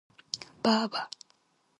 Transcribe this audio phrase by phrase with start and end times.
[0.63, 1.11] 爸爸